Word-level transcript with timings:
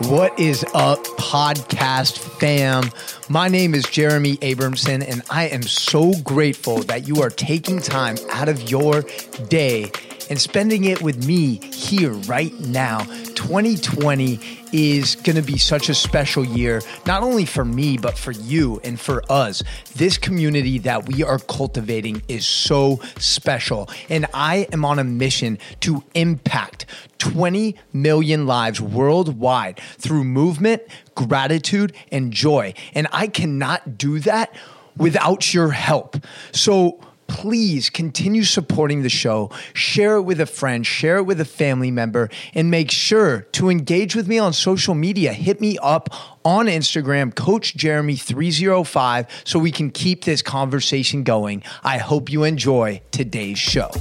What 0.00 0.38
is 0.38 0.62
up, 0.74 1.02
podcast 1.16 2.18
fam? 2.18 2.90
My 3.30 3.48
name 3.48 3.74
is 3.74 3.82
Jeremy 3.84 4.36
Abramson, 4.36 5.02
and 5.02 5.22
I 5.30 5.44
am 5.44 5.62
so 5.62 6.12
grateful 6.22 6.80
that 6.82 7.08
you 7.08 7.22
are 7.22 7.30
taking 7.30 7.80
time 7.80 8.18
out 8.30 8.50
of 8.50 8.70
your 8.70 9.06
day 9.48 9.90
and 10.28 10.40
spending 10.40 10.84
it 10.84 11.02
with 11.02 11.26
me 11.26 11.56
here 11.72 12.12
right 12.12 12.52
now. 12.60 13.00
2020 13.34 14.40
is 14.72 15.14
going 15.16 15.36
to 15.36 15.42
be 15.42 15.58
such 15.58 15.88
a 15.88 15.94
special 15.94 16.44
year, 16.44 16.82
not 17.06 17.22
only 17.22 17.44
for 17.44 17.64
me, 17.64 17.96
but 17.96 18.18
for 18.18 18.32
you 18.32 18.80
and 18.82 18.98
for 18.98 19.22
us. 19.30 19.62
This 19.94 20.18
community 20.18 20.78
that 20.80 21.06
we 21.06 21.22
are 21.22 21.38
cultivating 21.38 22.22
is 22.28 22.46
so 22.46 23.00
special. 23.18 23.88
And 24.08 24.26
I 24.34 24.66
am 24.72 24.84
on 24.84 24.98
a 24.98 25.04
mission 25.04 25.58
to 25.80 26.02
impact 26.14 26.86
20 27.18 27.76
million 27.92 28.46
lives 28.46 28.80
worldwide 28.80 29.80
through 29.98 30.24
movement, 30.24 30.82
gratitude, 31.14 31.94
and 32.10 32.32
joy. 32.32 32.74
And 32.94 33.06
I 33.12 33.28
cannot 33.28 33.96
do 33.98 34.18
that 34.20 34.54
without 34.96 35.52
your 35.54 35.70
help. 35.70 36.16
So, 36.52 37.00
please 37.46 37.90
continue 37.90 38.42
supporting 38.42 39.02
the 39.02 39.08
show. 39.08 39.48
Share 39.72 40.16
it 40.16 40.22
with 40.22 40.40
a 40.40 40.46
friend, 40.46 40.84
share 40.84 41.18
it 41.18 41.22
with 41.22 41.40
a 41.40 41.44
family 41.44 41.92
member, 41.92 42.28
and 42.54 42.72
make 42.72 42.90
sure 42.90 43.42
to 43.52 43.70
engage 43.70 44.16
with 44.16 44.26
me 44.26 44.36
on 44.36 44.52
social 44.52 44.96
media. 44.96 45.32
Hit 45.32 45.60
me 45.60 45.78
up 45.80 46.08
on 46.44 46.66
Instagram, 46.66 47.32
Coach 47.32 47.76
Jeremy305, 47.76 49.28
so 49.44 49.60
we 49.60 49.70
can 49.70 49.92
keep 49.92 50.24
this 50.24 50.42
conversation 50.42 51.22
going. 51.22 51.62
I 51.84 51.98
hope 51.98 52.32
you 52.32 52.42
enjoy 52.42 53.00
today's 53.12 53.60
show. 53.60 53.92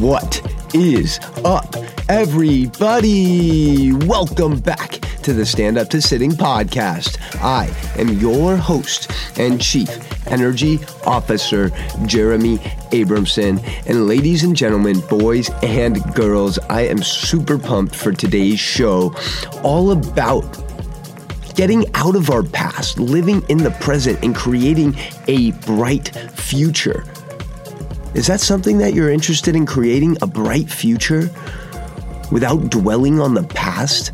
What 0.00 0.42
is 0.74 1.18
up, 1.46 1.76
everybody? 2.10 3.94
Welcome 3.94 4.60
back 4.60 5.07
to 5.28 5.34
the 5.34 5.44
Stand 5.44 5.76
Up 5.76 5.90
to 5.90 6.00
Sitting 6.00 6.30
podcast. 6.30 7.18
I 7.42 7.66
am 8.00 8.08
your 8.18 8.56
host 8.56 9.10
and 9.38 9.60
Chief 9.60 9.90
Energy 10.26 10.78
Officer, 11.04 11.68
Jeremy 12.06 12.56
Abramson. 12.92 13.62
And 13.86 14.06
ladies 14.06 14.42
and 14.42 14.56
gentlemen, 14.56 15.00
boys 15.00 15.50
and 15.62 16.02
girls, 16.14 16.58
I 16.70 16.86
am 16.86 17.02
super 17.02 17.58
pumped 17.58 17.94
for 17.94 18.10
today's 18.10 18.58
show, 18.58 19.14
all 19.62 19.90
about 19.90 20.44
getting 21.54 21.84
out 21.94 22.16
of 22.16 22.30
our 22.30 22.42
past, 22.42 22.98
living 22.98 23.42
in 23.50 23.58
the 23.58 23.72
present, 23.82 24.24
and 24.24 24.34
creating 24.34 24.96
a 25.26 25.50
bright 25.66 26.08
future. 26.36 27.04
Is 28.14 28.28
that 28.28 28.40
something 28.40 28.78
that 28.78 28.94
you're 28.94 29.10
interested 29.10 29.54
in 29.54 29.66
creating 29.66 30.16
a 30.22 30.26
bright 30.26 30.70
future 30.70 31.28
without 32.32 32.70
dwelling 32.70 33.20
on 33.20 33.34
the 33.34 33.42
past? 33.42 34.12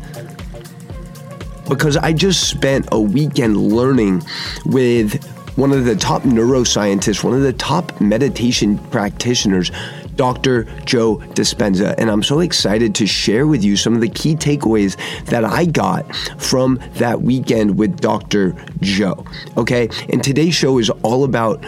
Because 1.67 1.97
I 1.97 2.13
just 2.13 2.49
spent 2.49 2.87
a 2.91 2.99
weekend 2.99 3.57
learning 3.57 4.23
with 4.65 5.23
one 5.57 5.71
of 5.71 5.85
the 5.85 5.95
top 5.95 6.23
neuroscientists, 6.23 7.23
one 7.23 7.33
of 7.33 7.41
the 7.41 7.53
top 7.53 7.99
meditation 8.01 8.77
practitioners, 8.89 9.71
Dr. 10.15 10.63
Joe 10.85 11.17
Dispenza. 11.33 11.95
And 11.97 12.09
I'm 12.09 12.23
so 12.23 12.39
excited 12.39 12.95
to 12.95 13.07
share 13.07 13.47
with 13.47 13.63
you 13.63 13.77
some 13.77 13.95
of 13.95 14.01
the 14.01 14.09
key 14.09 14.35
takeaways 14.35 14.97
that 15.25 15.43
I 15.43 15.65
got 15.65 16.13
from 16.37 16.79
that 16.95 17.21
weekend 17.21 17.77
with 17.77 17.99
Dr. 17.99 18.55
Joe. 18.81 19.25
Okay. 19.57 19.89
And 20.09 20.23
today's 20.23 20.55
show 20.55 20.77
is 20.77 20.89
all 21.03 21.23
about 21.23 21.65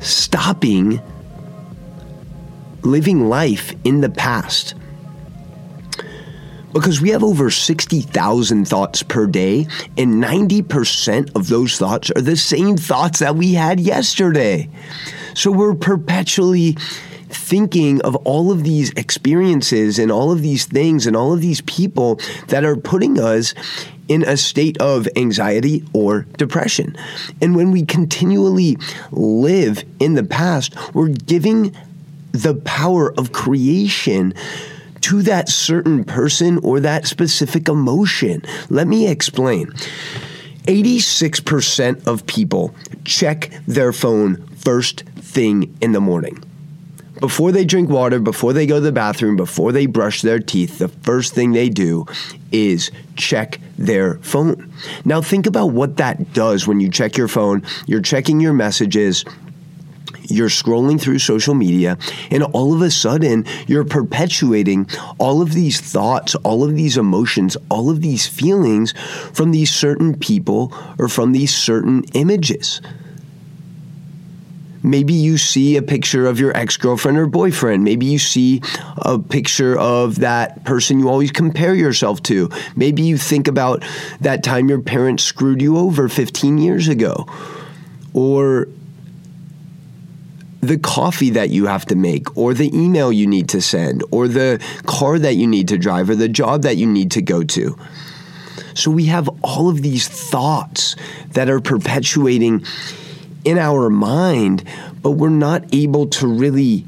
stopping 0.00 1.00
living 2.82 3.28
life 3.28 3.74
in 3.84 4.00
the 4.00 4.10
past. 4.10 4.74
Because 6.72 7.00
we 7.00 7.10
have 7.10 7.24
over 7.24 7.50
60,000 7.50 8.68
thoughts 8.68 9.02
per 9.02 9.26
day, 9.26 9.66
and 9.96 10.22
90% 10.22 11.34
of 11.34 11.48
those 11.48 11.78
thoughts 11.78 12.10
are 12.10 12.20
the 12.20 12.36
same 12.36 12.76
thoughts 12.76 13.20
that 13.20 13.36
we 13.36 13.54
had 13.54 13.80
yesterday. 13.80 14.68
So 15.34 15.50
we're 15.50 15.74
perpetually 15.74 16.76
thinking 17.30 18.00
of 18.02 18.16
all 18.16 18.50
of 18.50 18.64
these 18.64 18.90
experiences 18.90 19.98
and 19.98 20.10
all 20.10 20.32
of 20.32 20.42
these 20.42 20.64
things 20.64 21.06
and 21.06 21.16
all 21.16 21.32
of 21.32 21.40
these 21.40 21.60
people 21.62 22.20
that 22.48 22.64
are 22.64 22.76
putting 22.76 23.20
us 23.20 23.54
in 24.08 24.22
a 24.22 24.36
state 24.36 24.78
of 24.78 25.06
anxiety 25.16 25.84
or 25.92 26.22
depression. 26.38 26.96
And 27.42 27.54
when 27.54 27.70
we 27.70 27.84
continually 27.84 28.78
live 29.12 29.84
in 30.00 30.14
the 30.14 30.24
past, 30.24 30.74
we're 30.94 31.08
giving 31.08 31.76
the 32.32 32.54
power 32.54 33.12
of 33.18 33.32
creation 33.32 34.34
to 35.02 35.22
that 35.22 35.48
certain 35.48 36.04
person 36.04 36.58
or 36.58 36.80
that 36.80 37.06
specific 37.06 37.68
emotion. 37.68 38.42
Let 38.68 38.86
me 38.86 39.08
explain. 39.08 39.72
86% 40.66 42.06
of 42.06 42.26
people 42.26 42.74
check 43.04 43.50
their 43.66 43.92
phone 43.92 44.46
first 44.56 45.00
thing 45.00 45.76
in 45.80 45.92
the 45.92 46.00
morning. 46.00 46.44
Before 47.20 47.50
they 47.50 47.64
drink 47.64 47.88
water, 47.88 48.20
before 48.20 48.52
they 48.52 48.66
go 48.66 48.76
to 48.76 48.80
the 48.80 48.92
bathroom, 48.92 49.34
before 49.34 49.72
they 49.72 49.86
brush 49.86 50.22
their 50.22 50.38
teeth, 50.38 50.78
the 50.78 50.88
first 50.88 51.34
thing 51.34 51.52
they 51.52 51.68
do 51.68 52.06
is 52.52 52.92
check 53.16 53.60
their 53.76 54.14
phone. 54.18 54.72
Now, 55.04 55.20
think 55.20 55.46
about 55.46 55.72
what 55.72 55.96
that 55.96 56.32
does 56.32 56.68
when 56.68 56.78
you 56.78 56.90
check 56.90 57.16
your 57.16 57.26
phone. 57.26 57.64
You're 57.86 58.02
checking 58.02 58.40
your 58.40 58.52
messages, 58.52 59.24
you're 60.28 60.48
scrolling 60.48 61.00
through 61.00 61.18
social 61.18 61.54
media, 61.54 61.98
and 62.30 62.42
all 62.42 62.74
of 62.74 62.82
a 62.82 62.90
sudden, 62.90 63.44
you're 63.66 63.84
perpetuating 63.84 64.88
all 65.18 65.42
of 65.42 65.52
these 65.52 65.80
thoughts, 65.80 66.34
all 66.36 66.64
of 66.64 66.74
these 66.74 66.96
emotions, 66.96 67.56
all 67.70 67.90
of 67.90 68.00
these 68.00 68.26
feelings 68.26 68.92
from 69.32 69.50
these 69.50 69.72
certain 69.72 70.18
people 70.18 70.72
or 70.98 71.08
from 71.08 71.32
these 71.32 71.54
certain 71.54 72.04
images. 72.14 72.80
Maybe 74.82 75.12
you 75.12 75.38
see 75.38 75.76
a 75.76 75.82
picture 75.82 76.26
of 76.26 76.38
your 76.38 76.56
ex 76.56 76.76
girlfriend 76.76 77.18
or 77.18 77.26
boyfriend. 77.26 77.84
Maybe 77.84 78.06
you 78.06 78.18
see 78.18 78.62
a 78.98 79.18
picture 79.18 79.76
of 79.76 80.20
that 80.20 80.64
person 80.64 81.00
you 81.00 81.08
always 81.08 81.32
compare 81.32 81.74
yourself 81.74 82.22
to. 82.24 82.48
Maybe 82.76 83.02
you 83.02 83.18
think 83.18 83.48
about 83.48 83.84
that 84.20 84.42
time 84.44 84.68
your 84.68 84.80
parents 84.80 85.24
screwed 85.24 85.60
you 85.60 85.76
over 85.78 86.08
15 86.08 86.58
years 86.58 86.88
ago. 86.88 87.26
Or 88.14 88.68
the 90.60 90.78
coffee 90.78 91.30
that 91.30 91.50
you 91.50 91.66
have 91.66 91.86
to 91.86 91.94
make, 91.94 92.36
or 92.36 92.52
the 92.52 92.76
email 92.76 93.12
you 93.12 93.26
need 93.26 93.48
to 93.50 93.60
send, 93.60 94.02
or 94.10 94.26
the 94.26 94.62
car 94.86 95.18
that 95.18 95.34
you 95.34 95.46
need 95.46 95.68
to 95.68 95.78
drive, 95.78 96.10
or 96.10 96.16
the 96.16 96.28
job 96.28 96.62
that 96.62 96.76
you 96.76 96.86
need 96.86 97.10
to 97.12 97.22
go 97.22 97.44
to. 97.44 97.78
So 98.74 98.90
we 98.90 99.06
have 99.06 99.28
all 99.42 99.68
of 99.68 99.82
these 99.82 100.08
thoughts 100.08 100.96
that 101.32 101.48
are 101.48 101.60
perpetuating 101.60 102.64
in 103.44 103.58
our 103.58 103.88
mind, 103.90 104.64
but 105.02 105.12
we're 105.12 105.30
not 105.30 105.64
able 105.72 106.06
to 106.08 106.26
really 106.26 106.84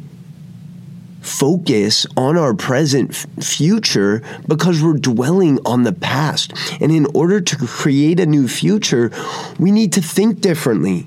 focus 1.20 2.06
on 2.16 2.36
our 2.36 2.54
present 2.54 3.10
f- 3.10 3.44
future 3.44 4.22
because 4.48 4.82
we're 4.82 4.94
dwelling 4.94 5.59
on 5.64 5.82
the 5.82 5.92
past. 5.92 6.53
And 6.80 6.91
in 6.91 7.06
order 7.14 7.41
to 7.41 7.56
create 7.56 8.19
a 8.20 8.26
new 8.26 8.48
future, 8.48 9.10
we 9.59 9.70
need 9.70 9.92
to 9.94 10.03
think 10.03 10.41
differently. 10.41 11.06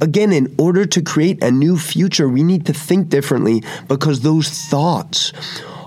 Again, 0.00 0.32
in 0.32 0.54
order 0.58 0.86
to 0.86 1.02
create 1.02 1.42
a 1.42 1.50
new 1.50 1.76
future, 1.76 2.28
we 2.28 2.42
need 2.42 2.66
to 2.66 2.72
think 2.72 3.08
differently 3.08 3.62
because 3.88 4.20
those 4.20 4.48
thoughts 4.48 5.32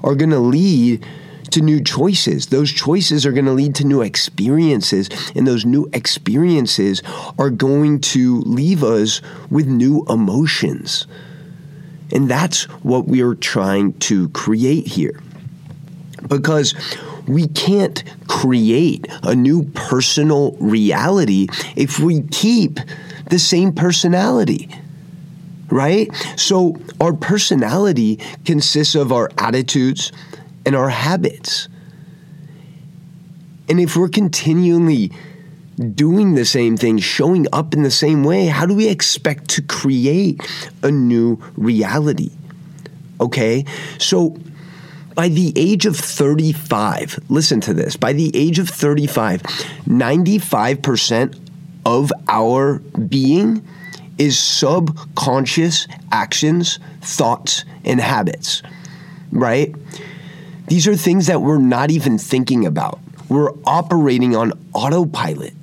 are 0.03 0.15
going 0.15 0.31
to 0.31 0.39
lead 0.39 1.05
to 1.51 1.61
new 1.61 1.83
choices. 1.83 2.47
Those 2.47 2.71
choices 2.71 3.25
are 3.25 3.31
going 3.31 3.45
to 3.45 3.51
lead 3.51 3.75
to 3.75 3.83
new 3.83 4.01
experiences, 4.01 5.09
and 5.35 5.47
those 5.47 5.65
new 5.65 5.89
experiences 5.93 7.01
are 7.37 7.49
going 7.49 7.99
to 8.01 8.41
leave 8.41 8.83
us 8.83 9.21
with 9.49 9.67
new 9.67 10.05
emotions. 10.09 11.07
And 12.13 12.29
that's 12.29 12.63
what 12.83 13.07
we 13.07 13.21
are 13.21 13.35
trying 13.35 13.93
to 13.99 14.29
create 14.29 14.87
here. 14.87 15.21
Because 16.27 16.73
we 17.27 17.47
can't 17.47 18.03
create 18.27 19.07
a 19.23 19.35
new 19.35 19.63
personal 19.73 20.53
reality 20.53 21.47
if 21.75 21.99
we 21.99 22.21
keep 22.23 22.79
the 23.31 23.39
same 23.39 23.73
personality 23.73 24.69
right? 25.71 26.13
So 26.35 26.75
our 26.99 27.13
personality 27.13 28.19
consists 28.45 28.93
of 28.93 29.11
our 29.11 29.31
attitudes 29.37 30.11
and 30.65 30.75
our 30.75 30.89
habits. 30.89 31.67
And 33.69 33.79
if 33.79 33.95
we're 33.95 34.09
continually 34.09 35.11
doing 35.95 36.35
the 36.35 36.45
same 36.45 36.77
thing, 36.77 36.99
showing 36.99 37.47
up 37.53 37.73
in 37.73 37.83
the 37.83 37.91
same 37.91 38.23
way, 38.23 38.47
how 38.47 38.65
do 38.65 38.75
we 38.75 38.89
expect 38.89 39.49
to 39.51 39.61
create 39.61 40.41
a 40.83 40.91
new 40.91 41.41
reality? 41.55 42.31
Okay? 43.19 43.65
So 43.97 44.37
by 45.15 45.29
the 45.29 45.53
age 45.55 45.85
of 45.85 45.95
35, 45.95 47.19
listen 47.29 47.61
to 47.61 47.73
this, 47.73 47.95
by 47.95 48.13
the 48.13 48.35
age 48.35 48.59
of 48.59 48.69
35, 48.69 49.41
95% 49.41 51.50
of 51.85 52.11
our 52.27 52.79
being 52.79 53.65
is 54.17 54.37
subconscious 54.37 55.87
actions, 56.11 56.79
thoughts, 57.01 57.65
and 57.83 57.99
habits, 57.99 58.61
right? 59.31 59.73
These 60.67 60.87
are 60.87 60.95
things 60.95 61.27
that 61.27 61.41
we're 61.41 61.57
not 61.57 61.91
even 61.91 62.17
thinking 62.17 62.65
about. 62.65 62.99
We're 63.29 63.51
operating 63.65 64.35
on 64.35 64.53
autopilot. 64.73 65.53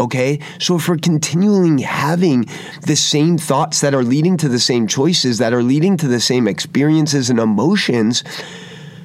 Okay? 0.00 0.40
So 0.58 0.76
if 0.76 0.88
we're 0.88 0.96
continually 0.96 1.82
having 1.82 2.46
the 2.86 2.96
same 2.96 3.38
thoughts 3.38 3.80
that 3.82 3.94
are 3.94 4.02
leading 4.02 4.36
to 4.38 4.48
the 4.48 4.58
same 4.58 4.86
choices, 4.86 5.38
that 5.38 5.52
are 5.52 5.62
leading 5.62 5.96
to 5.98 6.08
the 6.08 6.18
same 6.18 6.48
experiences 6.48 7.30
and 7.30 7.38
emotions, 7.38 8.24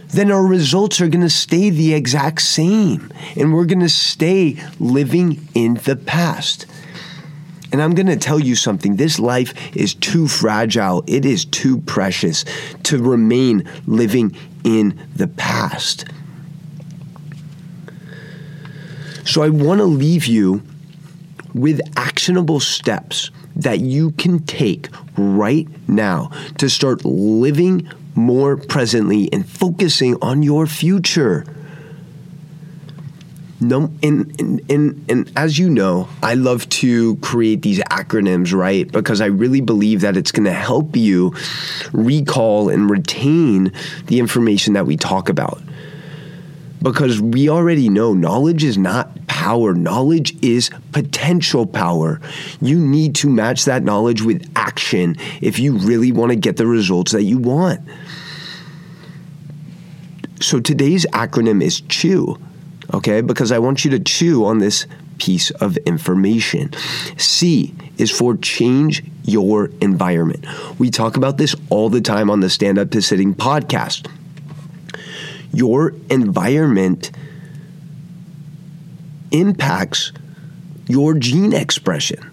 then 0.09 0.31
our 0.31 0.45
results 0.45 1.01
are 1.01 1.07
going 1.07 1.21
to 1.21 1.30
stay 1.30 1.69
the 1.69 1.94
exact 1.94 2.42
same. 2.42 3.12
And 3.36 3.54
we're 3.54 3.65
going 3.65 3.81
to 3.81 3.89
stay 3.89 4.57
living 4.80 5.48
in 5.54 5.75
the 5.75 5.95
past. 5.95 6.65
And 7.71 7.81
I'm 7.81 7.94
going 7.94 8.07
to 8.07 8.15
tell 8.15 8.39
you 8.39 8.56
something 8.56 8.95
this 8.95 9.19
life 9.19 9.75
is 9.75 9.94
too 9.94 10.27
fragile, 10.27 11.04
it 11.06 11.25
is 11.25 11.44
too 11.45 11.80
precious 11.81 12.45
to 12.83 13.01
remain 13.01 13.69
living 13.86 14.36
in 14.63 14.98
the 15.15 15.27
past. 15.27 16.06
So 19.25 19.44
I 19.44 19.50
want 19.50 19.80
to 19.80 19.86
leave 19.86 20.25
you 20.25 20.63
with 21.53 21.81
actionable 21.98 22.62
steps 22.62 23.31
that 23.57 23.80
you 23.80 24.12
can 24.12 24.39
take 24.39 24.89
right 25.18 25.68
now 25.88 26.31
to 26.57 26.69
start 26.69 27.04
living 27.04 27.89
more 28.15 28.57
presently 28.57 29.31
and 29.31 29.48
focusing 29.48 30.15
on 30.21 30.44
your 30.44 30.65
future. 30.65 31.45
No, 33.59 33.92
and, 34.04 34.39
and, 34.39 34.71
and, 34.71 35.06
and 35.09 35.31
as 35.36 35.57
you 35.57 35.68
know, 35.69 36.07
I 36.21 36.36
love 36.36 36.69
to 36.69 37.15
create 37.18 37.63
these 37.63 37.80
acronyms, 37.80 38.54
right? 38.54 38.89
Because 38.92 39.19
I 39.19 39.27
really 39.27 39.62
believe 39.62 40.01
that 40.01 40.15
it's 40.15 40.31
going 40.31 40.45
to 40.45 40.53
help 40.53 40.95
you 40.95 41.33
recall 41.92 42.69
and 42.69 42.88
retain 42.88 43.71
the 44.06 44.19
information 44.19 44.74
that 44.74 44.86
we 44.86 44.95
talk 44.95 45.27
about. 45.27 45.60
Because 46.81 47.19
we 47.19 47.50
already 47.50 47.89
know 47.89 48.13
knowledge 48.13 48.63
is 48.63 48.77
not 48.77 49.27
power, 49.27 49.74
knowledge 49.74 50.35
is 50.44 50.69
potential 50.91 51.65
power. 51.65 52.21
You 52.62 52.79
need 52.79 53.15
to 53.15 53.29
match 53.29 53.65
that 53.65 53.83
knowledge 53.83 54.21
with 54.21 54.50
action 54.56 55.15
if 55.41 55.57
you 55.59 55.74
really 55.77 56.12
want 56.12 56.31
to 56.31 56.35
get 56.35 56.57
the 56.57 56.68
results 56.68 57.12
that 57.13 57.24
you 57.24 57.38
want. 57.38 57.81
So 60.39 60.59
today's 60.59 61.06
acronym 61.07 61.63
is 61.63 61.81
CHEW, 61.81 62.39
okay? 62.94 63.21
Because 63.21 63.51
I 63.51 63.57
want 63.57 63.83
you 63.83 63.91
to 63.91 64.00
chew 64.00 64.45
on 64.45 64.59
this 64.59 64.85
piece 65.18 65.50
of 65.51 65.77
information. 65.77 66.71
C 67.18 67.74
is 67.97 68.12
for 68.12 68.38
change 68.38 69.03
your 69.24 69.71
environment. 69.81 70.45
We 70.79 70.91
talk 70.91 71.18
about 71.18 71.38
this 71.38 71.56
all 71.69 71.89
the 71.89 72.01
time 72.01 72.29
on 72.29 72.39
the 72.39 72.50
Stand 72.50 72.77
Up 72.77 72.91
to 72.91 73.01
Sitting 73.01 73.33
podcast. 73.33 74.07
Your 75.54 75.94
environment 76.10 77.12
impacts 79.32 80.12
your 80.88 81.14
gene 81.14 81.54
expression. 81.54 82.32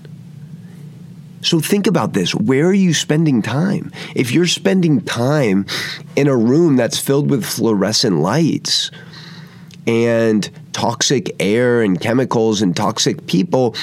So 1.40 1.60
think 1.60 1.86
about 1.86 2.14
this. 2.14 2.34
Where 2.34 2.66
are 2.66 2.72
you 2.72 2.94
spending 2.94 3.42
time? 3.42 3.92
If 4.14 4.32
you're 4.32 4.46
spending 4.46 5.02
time 5.02 5.66
in 6.16 6.26
a 6.26 6.36
room 6.36 6.76
that's 6.76 6.98
filled 6.98 7.30
with 7.30 7.44
fluorescent 7.44 8.20
lights 8.20 8.90
and 9.86 10.48
toxic 10.72 11.36
air 11.38 11.82
and 11.82 12.00
chemicals 12.00 12.62
and 12.62 12.74
toxic 12.74 13.26
people, 13.26 13.74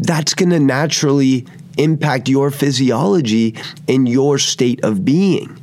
that's 0.00 0.34
going 0.34 0.50
to 0.50 0.58
naturally 0.58 1.46
impact 1.78 2.28
your 2.28 2.50
physiology 2.50 3.54
and 3.88 4.08
your 4.08 4.38
state 4.38 4.82
of 4.82 5.04
being. 5.04 5.56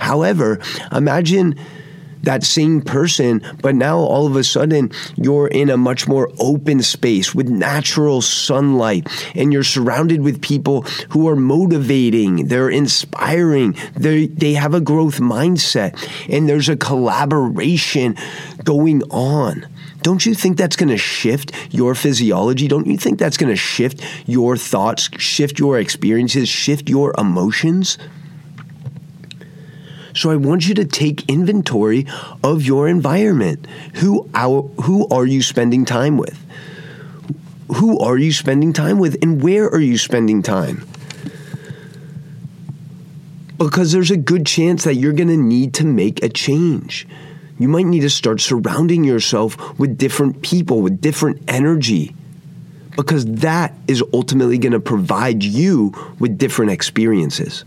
However, 0.00 0.60
imagine 0.92 1.58
that 2.22 2.44
same 2.44 2.82
person, 2.82 3.42
but 3.62 3.74
now 3.74 3.98
all 3.98 4.26
of 4.26 4.36
a 4.36 4.44
sudden 4.44 4.90
you're 5.16 5.48
in 5.48 5.70
a 5.70 5.76
much 5.76 6.06
more 6.06 6.30
open 6.38 6.82
space 6.82 7.34
with 7.34 7.48
natural 7.48 8.20
sunlight 8.22 9.08
and 9.34 9.52
you're 9.52 9.64
surrounded 9.64 10.20
with 10.22 10.42
people 10.42 10.82
who 11.10 11.28
are 11.28 11.36
motivating, 11.36 12.48
they're 12.48 12.70
inspiring, 12.70 13.76
they 13.94 14.26
they 14.26 14.54
have 14.54 14.74
a 14.74 14.80
growth 14.80 15.20
mindset 15.20 15.96
and 16.28 16.48
there's 16.48 16.68
a 16.68 16.76
collaboration 16.76 18.16
going 18.64 19.02
on. 19.10 19.66
Don't 20.02 20.24
you 20.24 20.34
think 20.34 20.56
that's 20.56 20.76
going 20.76 20.88
to 20.88 20.96
shift 20.96 21.52
your 21.70 21.94
physiology? 21.94 22.68
Don't 22.68 22.86
you 22.86 22.96
think 22.96 23.18
that's 23.18 23.36
going 23.36 23.52
to 23.52 23.56
shift 23.56 24.02
your 24.26 24.56
thoughts, 24.56 25.10
shift 25.18 25.58
your 25.58 25.78
experiences, 25.78 26.48
shift 26.48 26.88
your 26.88 27.14
emotions? 27.18 27.98
So 30.14 30.30
I 30.30 30.36
want 30.36 30.68
you 30.68 30.74
to 30.74 30.84
take 30.84 31.28
inventory 31.28 32.06
of 32.42 32.62
your 32.62 32.88
environment. 32.88 33.66
Who 33.96 34.28
who 34.82 35.08
are 35.08 35.26
you 35.26 35.42
spending 35.42 35.84
time 35.84 36.16
with? 36.16 36.38
Who 37.76 37.98
are 38.00 38.18
you 38.18 38.32
spending 38.32 38.72
time 38.72 38.98
with 38.98 39.16
and 39.22 39.42
where 39.42 39.68
are 39.68 39.80
you 39.80 39.96
spending 39.96 40.42
time? 40.42 40.86
Because 43.58 43.92
there's 43.92 44.10
a 44.10 44.16
good 44.16 44.46
chance 44.46 44.84
that 44.84 44.94
you're 44.94 45.12
going 45.12 45.28
to 45.28 45.36
need 45.36 45.74
to 45.74 45.84
make 45.84 46.22
a 46.22 46.28
change. 46.28 47.06
You 47.58 47.68
might 47.68 47.84
need 47.84 48.00
to 48.00 48.10
start 48.10 48.40
surrounding 48.40 49.04
yourself 49.04 49.78
with 49.78 49.98
different 49.98 50.40
people, 50.40 50.80
with 50.80 51.02
different 51.02 51.42
energy, 51.46 52.14
because 52.96 53.26
that 53.26 53.74
is 53.86 54.02
ultimately 54.14 54.56
going 54.56 54.72
to 54.72 54.80
provide 54.80 55.42
you 55.44 55.92
with 56.18 56.38
different 56.38 56.70
experiences. 56.72 57.64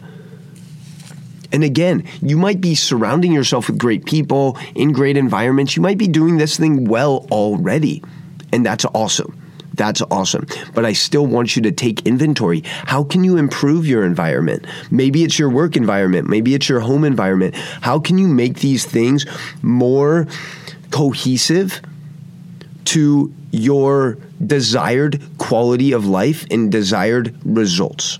And 1.53 1.63
again, 1.63 2.03
you 2.21 2.37
might 2.37 2.59
be 2.59 2.73
surrounding 2.73 3.31
yourself 3.31 3.67
with 3.67 3.77
great 3.77 4.05
people 4.05 4.57
in 4.75 4.91
great 4.91 5.15
environments. 5.15 5.75
You 5.75 5.83
might 5.83 5.99
be 5.99 6.07
doing 6.07 6.37
this 6.37 6.57
thing 6.57 6.85
well 6.85 7.27
already. 7.31 8.03
And 8.51 8.65
that's 8.65 8.85
awesome. 8.85 9.39
That's 9.75 10.01
awesome. 10.11 10.45
But 10.73 10.85
I 10.85 10.93
still 10.93 11.25
want 11.25 11.55
you 11.55 11.61
to 11.63 11.71
take 11.71 12.05
inventory. 12.05 12.61
How 12.65 13.03
can 13.03 13.23
you 13.23 13.37
improve 13.37 13.87
your 13.87 14.03
environment? 14.03 14.65
Maybe 14.91 15.23
it's 15.23 15.39
your 15.39 15.49
work 15.49 15.75
environment, 15.75 16.27
maybe 16.29 16.53
it's 16.53 16.69
your 16.69 16.79
home 16.79 17.03
environment. 17.03 17.55
How 17.55 17.99
can 17.99 18.17
you 18.17 18.27
make 18.27 18.59
these 18.59 18.85
things 18.85 19.25
more 19.61 20.27
cohesive 20.91 21.81
to 22.85 23.33
your 23.51 24.17
desired 24.45 25.21
quality 25.37 25.91
of 25.91 26.05
life 26.05 26.45
and 26.51 26.71
desired 26.71 27.35
results? 27.43 28.19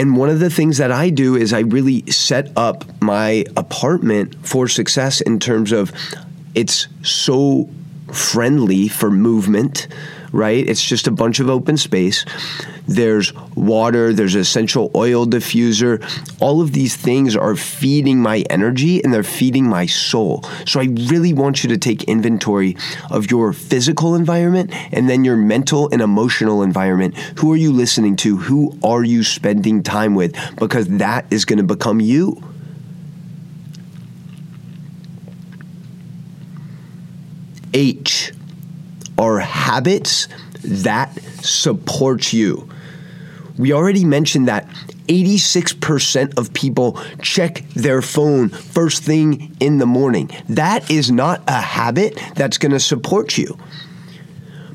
And 0.00 0.16
one 0.16 0.30
of 0.30 0.40
the 0.40 0.48
things 0.48 0.78
that 0.78 0.90
I 0.90 1.10
do 1.10 1.36
is 1.36 1.52
I 1.52 1.58
really 1.58 2.10
set 2.10 2.50
up 2.56 2.86
my 3.02 3.44
apartment 3.54 4.34
for 4.46 4.66
success 4.66 5.20
in 5.20 5.38
terms 5.38 5.72
of 5.72 5.92
it's 6.54 6.88
so 7.02 7.68
friendly 8.10 8.88
for 8.88 9.10
movement, 9.10 9.88
right? 10.32 10.66
It's 10.66 10.82
just 10.82 11.06
a 11.06 11.10
bunch 11.10 11.38
of 11.38 11.50
open 11.50 11.76
space. 11.76 12.24
There's 12.86 13.34
water, 13.54 14.12
there's 14.12 14.34
essential 14.34 14.90
oil 14.94 15.26
diffuser. 15.26 16.02
All 16.40 16.60
of 16.60 16.72
these 16.72 16.96
things 16.96 17.36
are 17.36 17.56
feeding 17.56 18.20
my 18.20 18.44
energy 18.50 19.02
and 19.02 19.12
they're 19.12 19.22
feeding 19.22 19.68
my 19.68 19.86
soul. 19.86 20.42
So 20.66 20.80
I 20.80 20.84
really 20.84 21.32
want 21.32 21.62
you 21.62 21.68
to 21.70 21.78
take 21.78 22.04
inventory 22.04 22.76
of 23.10 23.30
your 23.30 23.52
physical 23.52 24.14
environment 24.14 24.72
and 24.92 25.08
then 25.08 25.24
your 25.24 25.36
mental 25.36 25.88
and 25.92 26.02
emotional 26.02 26.62
environment. 26.62 27.16
Who 27.38 27.52
are 27.52 27.56
you 27.56 27.72
listening 27.72 28.16
to? 28.16 28.36
Who 28.36 28.78
are 28.82 29.04
you 29.04 29.24
spending 29.24 29.82
time 29.82 30.14
with? 30.14 30.36
Because 30.56 30.88
that 30.88 31.26
is 31.30 31.44
going 31.44 31.58
to 31.58 31.64
become 31.64 32.00
you. 32.00 32.42
H 37.72 38.32
are 39.16 39.38
habits 39.38 40.26
that 40.62 41.12
supports 41.42 42.32
you. 42.32 42.68
We 43.58 43.72
already 43.72 44.04
mentioned 44.04 44.48
that 44.48 44.66
86% 45.08 46.38
of 46.38 46.54
people 46.54 46.98
check 47.20 47.64
their 47.74 48.00
phone 48.00 48.48
first 48.48 49.02
thing 49.02 49.56
in 49.60 49.78
the 49.78 49.86
morning. 49.86 50.30
That 50.48 50.90
is 50.90 51.10
not 51.10 51.42
a 51.48 51.60
habit 51.60 52.18
that's 52.36 52.58
going 52.58 52.72
to 52.72 52.80
support 52.80 53.36
you. 53.36 53.58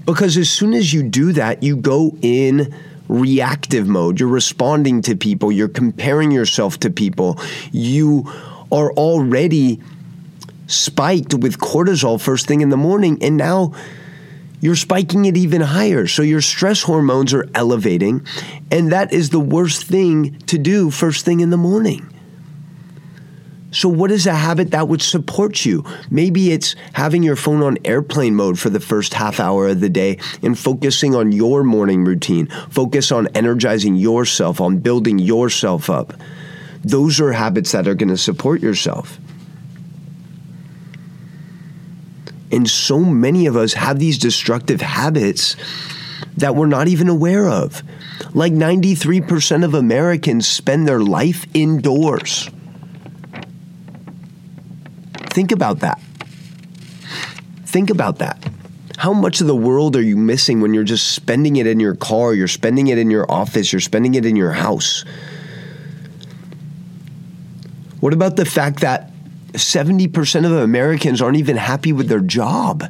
Because 0.06 0.38
as 0.38 0.50
soon 0.51 0.74
as 0.74 0.94
you 0.94 1.04
do 1.04 1.32
that, 1.32 1.63
you 1.63 1.77
go 1.77 2.15
in 2.22 2.74
reactive 3.08 3.88
mode. 3.88 4.20
You're 4.20 4.30
responding 4.30 5.01
to 5.04 5.15
people, 5.15 5.51
you're 5.51 5.68
comparing 5.68 6.32
yourself 6.32 6.80
to 6.82 6.89
people. 6.89 7.39
You 7.72 8.32
are 8.72 8.92
already 8.94 9.82
spiked 10.68 11.34
with 11.34 11.60
cortisol 11.60 12.20
first 12.20 12.48
thing 12.48 12.62
in 12.62 12.70
the 12.70 12.77
morning, 12.77 13.22
and 13.22 13.38
now 13.38 13.74
you're 14.65 14.75
spiking 14.75 15.25
it 15.25 15.38
even 15.38 15.62
higher. 15.62 16.07
So 16.07 16.24
your 16.24 16.41
stress 16.41 16.81
hormones 16.81 17.36
are 17.36 17.48
elevating, 17.53 18.25
and 18.72 18.91
that 18.91 19.13
is 19.13 19.29
the 19.29 19.39
worst 19.39 19.84
thing 19.84 20.39
to 20.48 20.57
do 20.57 20.89
first 20.89 21.24
thing 21.24 21.39
in 21.39 21.51
the 21.51 21.57
morning. 21.57 22.12
So, 23.69 23.88
what 23.88 24.10
is 24.10 24.25
a 24.25 24.34
habit 24.34 24.72
that 24.72 24.88
would 24.88 25.03
support 25.03 25.65
you? 25.65 25.84
Maybe 26.10 26.51
it's 26.51 26.75
having 26.93 27.22
your 27.22 27.36
phone 27.36 27.62
on 27.62 27.77
airplane 27.86 28.34
mode 28.34 28.57
for 28.57 28.72
the 28.72 28.79
first 28.79 29.13
half 29.13 29.39
hour 29.39 29.67
of 29.67 29.81
the 29.81 29.89
day 29.89 30.17
and 30.41 30.57
focusing 30.57 31.13
on 31.13 31.31
your 31.31 31.63
morning 31.63 32.03
routine. 32.03 32.48
Focus 32.69 33.12
on 33.12 33.27
energizing 33.36 33.95
yourself, 33.95 34.60
on 34.60 34.79
building 34.79 35.19
yourself 35.19 35.91
up. 35.91 36.13
those 36.84 37.19
are 37.19 37.34
habits 37.34 37.72
that 37.74 37.88
are 37.88 37.95
going 37.95 38.10
to 38.10 38.17
support 38.17 38.62
yourself. 38.62 39.19
And 42.56 42.70
so 42.70 43.00
many 43.00 43.48
of 43.48 43.58
us 43.58 43.74
have 43.74 44.00
these 44.00 44.18
destructive 44.18 44.80
habits 44.80 45.58
that 46.38 46.56
we're 46.56 46.68
not 46.68 46.88
even 46.88 47.10
aware 47.10 47.50
of. 47.50 47.84
Like 48.34 48.54
93% 48.54 49.66
of 49.66 49.74
Americans 49.74 50.48
spend 50.48 50.88
their 50.88 51.02
life 51.02 51.46
indoors. 51.54 52.50
Think 55.32 55.52
about 55.52 55.82
that. 55.82 56.00
Think 57.66 57.90
about 57.90 58.20
that. 58.20 58.42
How 58.96 59.12
much 59.12 59.42
of 59.42 59.48
the 59.48 59.56
world 59.56 59.98
are 59.98 60.02
you 60.02 60.16
missing 60.16 60.62
when 60.62 60.74
you're 60.74 60.86
just 60.86 61.12
spending 61.12 61.58
it 61.58 61.68
in 61.68 61.82
your 61.82 61.96
car, 61.96 62.34
you're 62.34 62.48
spending 62.48 62.88
it 62.88 62.98
in 62.98 63.12
your 63.12 63.30
office, 63.30 63.74
you're 63.74 63.82
spending 63.82 64.16
it 64.16 64.26
in 64.26 64.38
your 64.38 64.54
house? 64.54 65.04
What 68.00 68.14
about 68.14 68.38
the 68.38 68.46
fact 68.46 68.80
that 68.80 69.12
70% 69.56 70.46
of 70.46 70.52
Americans 70.52 71.22
aren't 71.22 71.38
even 71.38 71.58
happy 71.58 71.94
with 71.94 72.08
their 72.08 72.20
job? 72.20 72.84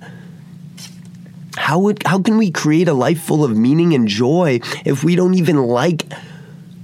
How, 1.58 1.80
would, 1.80 2.04
how 2.06 2.22
can 2.22 2.38
we 2.38 2.52
create 2.52 2.88
a 2.88 2.94
life 2.94 3.22
full 3.22 3.44
of 3.44 3.58
meaning 3.58 3.94
and 3.94 4.08
joy 4.08 4.60
if 4.84 5.04
we 5.04 5.16
don't 5.16 5.36
even 5.36 5.58
like 5.58 6.06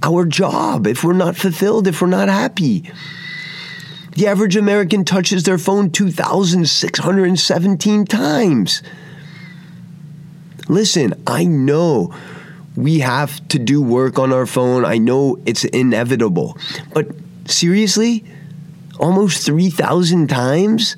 our 0.02 0.24
job, 0.24 0.86
if 0.86 1.04
we're 1.04 1.12
not 1.12 1.36
fulfilled, 1.36 1.86
if 1.86 2.00
we're 2.00 2.08
not 2.08 2.28
happy? 2.28 2.90
The 4.16 4.26
average 4.26 4.56
American 4.56 5.04
touches 5.04 5.44
their 5.44 5.58
phone 5.58 5.90
2,617 5.90 8.04
times. 8.04 8.82
Listen, 10.68 11.14
I 11.26 11.44
know 11.44 12.14
we 12.76 13.00
have 13.00 13.46
to 13.48 13.58
do 13.58 13.82
work 13.82 14.18
on 14.18 14.32
our 14.32 14.46
phone. 14.46 14.84
I 14.84 14.98
know 14.98 15.38
it's 15.46 15.64
inevitable. 15.64 16.56
But 16.92 17.08
seriously? 17.46 18.24
Almost 19.02 19.44
3,000 19.44 20.28
times? 20.28 20.96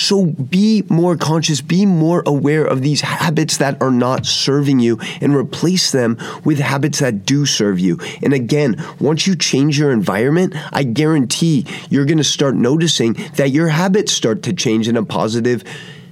So 0.00 0.26
be 0.26 0.82
more 0.88 1.16
conscious, 1.16 1.60
be 1.60 1.84
more 1.84 2.22
aware 2.24 2.64
of 2.64 2.80
these 2.80 3.02
habits 3.02 3.58
that 3.58 3.80
are 3.82 3.90
not 3.90 4.24
serving 4.24 4.80
you 4.80 4.98
and 5.20 5.36
replace 5.36 5.92
them 5.92 6.16
with 6.42 6.58
habits 6.58 7.00
that 7.00 7.26
do 7.26 7.44
serve 7.44 7.78
you. 7.78 8.00
And 8.22 8.32
again, 8.32 8.82
once 8.98 9.26
you 9.26 9.36
change 9.36 9.78
your 9.78 9.92
environment, 9.92 10.54
I 10.72 10.84
guarantee 10.84 11.66
you're 11.90 12.06
going 12.06 12.18
to 12.18 12.24
start 12.24 12.54
noticing 12.54 13.12
that 13.36 13.50
your 13.50 13.68
habits 13.68 14.10
start 14.10 14.42
to 14.44 14.52
change 14.52 14.88
in 14.88 14.96
a 14.96 15.04
positive 15.04 15.62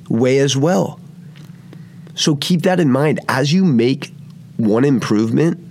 way 0.09 0.39
as 0.39 0.57
well. 0.57 1.01
So 2.15 2.37
keep 2.37 2.63
that 2.63 2.81
in 2.81 2.93
mind 2.93 3.21
as 3.29 3.53
you 3.53 3.65
make 3.65 4.13
one 4.59 4.85
improvement, 4.85 5.67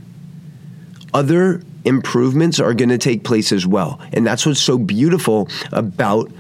other 1.14 1.62
improvements 1.88 2.60
are 2.60 2.74
going 2.74 2.90
to 2.90 2.98
take 2.98 3.24
place 3.24 3.52
as 3.52 3.66
well. 3.66 4.00
And 4.14 4.28
that's 4.28 4.46
what's 4.46 4.62
so 4.62 4.78
beautiful 4.78 5.50
about 5.72 6.32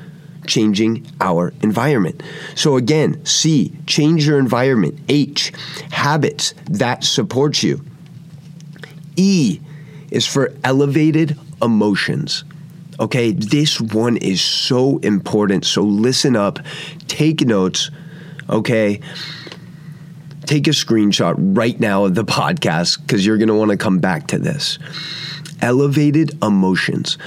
changing 0.45 1.05
our 1.21 1.53
environment. 1.61 2.21
So 2.55 2.77
again, 2.77 3.25
C, 3.25 3.73
change 3.85 4.27
your 4.27 4.39
environment. 4.39 4.99
H, 5.09 5.51
habits 5.91 6.53
that 6.69 7.03
support 7.03 7.63
you. 7.63 7.83
E 9.15 9.59
is 10.11 10.25
for 10.25 10.53
elevated 10.63 11.37
emotions. 11.61 12.43
Okay, 12.99 13.31
this 13.31 13.79
one 13.79 14.17
is 14.17 14.41
so 14.41 14.97
important. 14.99 15.65
So 15.65 15.83
listen 15.83 16.35
up, 16.35 16.59
take 17.07 17.41
notes, 17.41 17.91
okay? 18.49 19.01
Take 20.45 20.67
a 20.67 20.71
screenshot 20.71 21.35
right 21.37 21.79
now 21.79 22.05
of 22.05 22.15
the 22.15 22.23
podcast 22.25 23.01
because 23.01 23.25
you're 23.25 23.37
going 23.37 23.49
to 23.49 23.55
want 23.55 23.71
to 23.71 23.77
come 23.77 23.99
back 23.99 24.27
to 24.27 24.39
this. 24.39 24.79
Elevated 25.61 26.41
emotions 26.43 27.17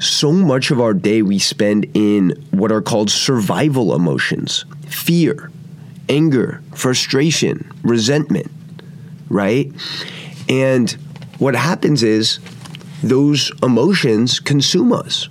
so 0.00 0.32
much 0.32 0.70
of 0.70 0.80
our 0.80 0.94
day 0.94 1.20
we 1.20 1.38
spend 1.38 1.86
in 1.94 2.30
what 2.50 2.72
are 2.72 2.80
called 2.80 3.10
survival 3.10 3.94
emotions 3.94 4.64
fear, 4.88 5.50
anger, 6.08 6.62
frustration, 6.74 7.70
resentment, 7.82 8.50
right? 9.28 9.70
And 10.48 10.90
what 11.38 11.54
happens 11.54 12.02
is 12.02 12.40
those 13.02 13.52
emotions 13.62 14.40
consume 14.40 14.92
us. 14.92 15.26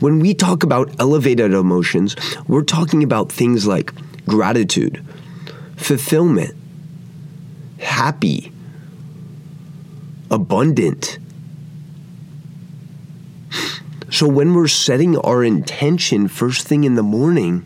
When 0.00 0.18
we 0.18 0.34
talk 0.34 0.64
about 0.64 0.90
elevated 0.98 1.52
emotions, 1.54 2.16
we're 2.48 2.64
talking 2.64 3.04
about 3.04 3.30
things 3.30 3.66
like 3.66 3.92
gratitude, 4.26 5.04
fulfillment, 5.76 6.56
happy, 7.78 8.50
abundant, 10.30 11.18
so 14.14 14.28
when 14.28 14.54
we're 14.54 14.68
setting 14.68 15.18
our 15.18 15.42
intention 15.42 16.28
first 16.28 16.68
thing 16.68 16.84
in 16.84 16.94
the 16.94 17.02
morning, 17.02 17.64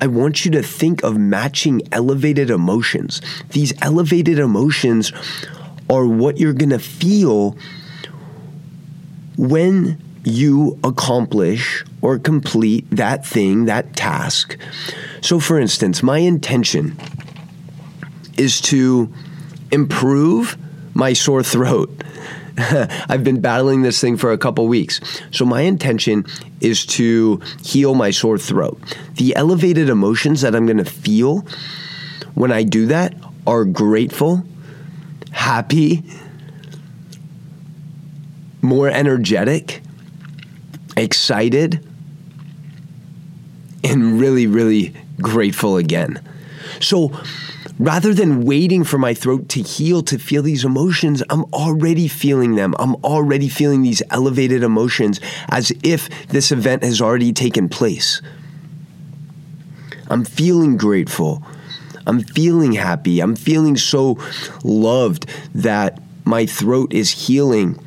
I 0.00 0.06
want 0.06 0.44
you 0.44 0.52
to 0.52 0.62
think 0.62 1.02
of 1.02 1.16
matching 1.16 1.82
elevated 1.90 2.48
emotions. 2.48 3.20
These 3.50 3.72
elevated 3.82 4.38
emotions 4.38 5.12
are 5.90 6.06
what 6.06 6.38
you're 6.38 6.52
going 6.52 6.70
to 6.70 6.78
feel 6.78 7.56
when 9.36 10.00
you 10.24 10.78
accomplish 10.84 11.84
or 12.00 12.20
complete 12.20 12.88
that 12.90 13.26
thing, 13.26 13.64
that 13.64 13.96
task. 13.96 14.56
So, 15.22 15.40
for 15.40 15.58
instance, 15.58 16.04
my 16.04 16.18
intention 16.18 16.96
is 18.36 18.60
to 18.62 19.12
improve 19.72 20.56
my 20.94 21.12
sore 21.14 21.42
throat. 21.42 21.90
I've 22.58 23.24
been 23.24 23.40
battling 23.40 23.82
this 23.82 24.00
thing 24.00 24.16
for 24.16 24.30
a 24.30 24.38
couple 24.38 24.68
weeks. 24.68 25.00
So 25.30 25.44
my 25.44 25.62
intention 25.62 26.26
is 26.60 26.84
to 26.86 27.40
heal 27.64 27.94
my 27.94 28.10
sore 28.10 28.38
throat. 28.38 28.78
The 29.14 29.34
elevated 29.34 29.88
emotions 29.88 30.42
that 30.42 30.54
I'm 30.54 30.66
going 30.66 30.76
to 30.76 30.84
feel 30.84 31.46
when 32.34 32.52
I 32.52 32.62
do 32.62 32.86
that 32.86 33.14
are 33.46 33.64
grateful, 33.64 34.44
happy, 35.32 36.04
more 38.60 38.88
energetic, 38.88 39.82
excited, 40.96 41.84
and 43.82 44.20
really, 44.20 44.46
really 44.46 44.94
grateful 45.20 45.76
again. 45.76 46.22
So 46.80 47.18
rather 47.82 48.14
than 48.14 48.44
waiting 48.44 48.84
for 48.84 48.96
my 48.96 49.12
throat 49.12 49.48
to 49.48 49.60
heal 49.60 50.04
to 50.04 50.16
feel 50.16 50.40
these 50.40 50.64
emotions, 50.64 51.20
I'm 51.28 51.42
already 51.52 52.06
feeling 52.06 52.54
them. 52.54 52.76
I'm 52.78 52.94
already 53.04 53.48
feeling 53.48 53.82
these 53.82 54.02
elevated 54.08 54.62
emotions 54.62 55.20
as 55.48 55.72
if 55.82 56.08
this 56.28 56.52
event 56.52 56.84
has 56.84 57.00
already 57.00 57.32
taken 57.32 57.68
place. 57.68 58.22
I'm 60.08 60.24
feeling 60.24 60.76
grateful. 60.76 61.42
I'm 62.06 62.20
feeling 62.20 62.72
happy. 62.72 63.18
I'm 63.18 63.34
feeling 63.34 63.76
so 63.76 64.16
loved 64.62 65.26
that 65.52 66.00
my 66.24 66.46
throat 66.46 66.92
is 66.92 67.10
healing. 67.10 67.84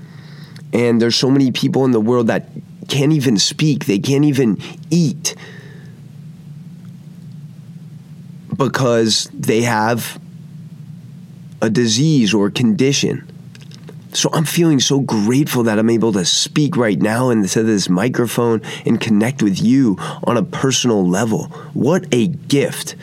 And 0.74 1.02
there's 1.02 1.16
so 1.16 1.32
many 1.32 1.54
people 1.54 1.86
in 1.86 1.92
the 1.92 2.02
world 2.02 2.28
that 2.28 2.50
can't 2.90 3.14
even 3.14 3.38
speak, 3.38 3.86
they 3.86 4.00
can't 4.00 4.25
even 4.25 4.62
eat 4.90 5.36
because 8.55 9.29
they 9.33 9.62
have 9.62 10.19
a 11.62 11.69
disease 11.69 12.33
or 12.33 12.50
condition. 12.50 13.27
So 14.13 14.29
I'm 14.31 14.45
feeling 14.45 14.79
so 14.79 15.01
grateful 15.01 15.63
that 15.63 15.77
I'm 15.77 15.89
able 15.89 16.13
to 16.13 16.24
speak 16.24 16.77
right 16.77 16.97
now 16.97 17.31
into 17.31 17.63
this 17.63 17.89
microphone 17.89 18.62
and 18.85 19.00
connect 19.00 19.43
with 19.43 19.62
you 19.62 19.97
on 20.24 20.38
a 20.38 20.43
personal 20.43 21.05
level. 21.05 21.45
What 21.74 22.05
a 22.13 22.27
gift. 22.27 22.95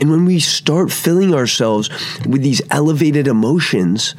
And 0.00 0.10
when 0.10 0.24
we 0.24 0.40
start 0.40 0.90
filling 0.90 1.34
ourselves 1.34 1.90
with 2.26 2.42
these 2.42 2.62
elevated 2.70 3.28
emotions, 3.28 4.14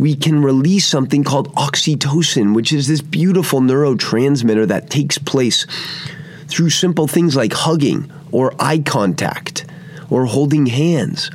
we 0.00 0.16
can 0.16 0.42
release 0.42 0.86
something 0.86 1.22
called 1.22 1.54
oxytocin, 1.56 2.54
which 2.54 2.72
is 2.72 2.88
this 2.88 3.02
beautiful 3.02 3.60
neurotransmitter 3.60 4.66
that 4.66 4.88
takes 4.88 5.18
place 5.18 5.66
through 6.48 6.70
simple 6.70 7.06
things 7.06 7.36
like 7.36 7.52
hugging 7.52 8.10
or 8.32 8.54
eye 8.58 8.78
contact 8.78 9.66
or 10.08 10.24
holding 10.24 10.64
hands. 10.64 11.30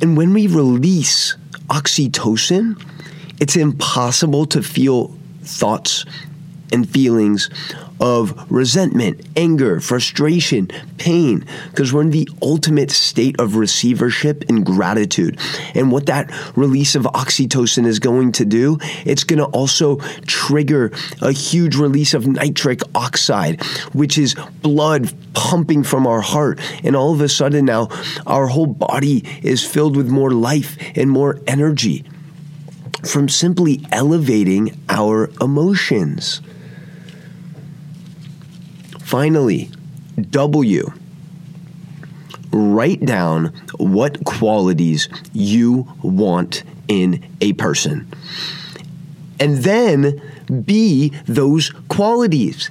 And 0.00 0.16
when 0.16 0.32
we 0.32 0.46
release 0.46 1.34
oxytocin, 1.66 2.80
it's 3.40 3.56
impossible 3.56 4.46
to 4.46 4.62
feel 4.62 5.12
thoughts 5.42 6.04
and 6.72 6.88
feelings 6.88 7.50
of 8.00 8.50
resentment, 8.50 9.20
anger, 9.36 9.80
frustration, 9.80 10.68
pain, 10.98 11.44
because 11.70 11.92
we're 11.92 12.02
in 12.02 12.10
the 12.10 12.28
ultimate 12.40 12.90
state 12.90 13.38
of 13.40 13.56
receivership 13.56 14.44
and 14.48 14.64
gratitude. 14.64 15.38
And 15.74 15.90
what 15.90 16.06
that 16.06 16.30
release 16.56 16.94
of 16.94 17.04
oxytocin 17.04 17.86
is 17.86 17.98
going 17.98 18.32
to 18.32 18.44
do, 18.44 18.78
it's 19.04 19.24
going 19.24 19.38
to 19.40 19.46
also 19.46 19.96
trigger 20.26 20.92
a 21.20 21.32
huge 21.32 21.76
release 21.76 22.14
of 22.14 22.26
nitric 22.26 22.82
oxide, 22.94 23.62
which 23.92 24.18
is 24.18 24.34
blood 24.62 25.12
pumping 25.34 25.82
from 25.82 26.06
our 26.06 26.20
heart. 26.20 26.60
And 26.84 26.94
all 26.94 27.12
of 27.12 27.20
a 27.20 27.28
sudden 27.28 27.64
now, 27.64 27.88
our 28.26 28.46
whole 28.46 28.66
body 28.66 29.24
is 29.42 29.64
filled 29.64 29.96
with 29.96 30.08
more 30.08 30.30
life 30.30 30.76
and 30.96 31.10
more 31.10 31.40
energy 31.46 32.04
from 33.04 33.28
simply 33.28 33.84
elevating 33.92 34.76
our 34.88 35.30
emotions. 35.40 36.40
Finally, 39.08 39.70
W. 40.28 40.92
Write 42.52 43.02
down 43.06 43.46
what 43.78 44.22
qualities 44.26 45.08
you 45.32 45.88
want 46.02 46.62
in 46.88 47.24
a 47.40 47.54
person. 47.54 48.06
And 49.40 49.56
then 49.56 50.20
be 50.62 51.14
those 51.24 51.70
qualities. 51.88 52.68